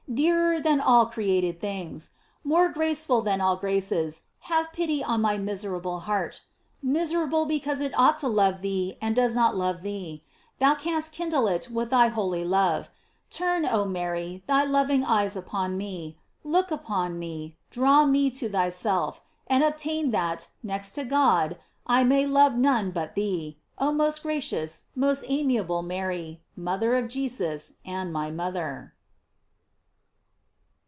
dearer 0.13 0.59
than 0.59 0.81
all 0.81 1.05
created 1.05 1.61
things! 1.61 2.09
more 2.43 2.67
graceful 2.67 3.21
than 3.21 3.39
all 3.39 3.55
graces! 3.55 4.23
have 4.41 4.73
pity 4.73 5.01
on 5.01 5.21
my 5.21 5.37
miserable 5.37 6.01
heart. 6.01 6.41
Miserable 6.83 7.45
because 7.45 7.79
it 7.79 7.97
ought 7.97 8.17
to 8.17 8.27
love 8.27 8.61
thee 8.61 8.97
and 9.01 9.15
does 9.15 9.33
not 9.35 9.55
love 9.55 9.83
thee. 9.83 10.21
Thou 10.59 10.75
canst 10.75 11.13
kindle 11.13 11.47
it 11.47 11.69
with 11.71 11.91
thy 11.91 12.09
holy 12.09 12.43
love. 12.43 12.89
Turn, 13.29 13.65
oh 13.65 13.85
Mary, 13.85 14.43
thy 14.47 14.65
loving 14.65 15.05
eyes 15.05 15.37
upon 15.37 15.77
me, 15.77 16.17
look 16.43 16.71
upon 16.71 17.17
me, 17.17 17.55
draw 17.69 18.05
me 18.05 18.29
to 18.31 18.49
thyself, 18.49 19.21
and 19.47 19.63
obtain 19.63 20.11
that, 20.11 20.49
next 20.61 20.91
to 20.93 21.05
God, 21.05 21.57
I 21.87 22.03
may 22.03 22.25
love 22.27 22.55
none 22.57 22.91
but 22.91 23.15
thee, 23.15 23.59
oh 23.79 23.93
most 23.93 24.23
gracious, 24.23 24.83
most 24.93 25.23
amiable 25.29 25.83
Mary, 25.83 26.41
mother 26.57 26.97
of 26.97 27.07
Jesus, 27.07 27.75
and 27.85 28.11
my 28.11 28.29
mother. 28.29 28.93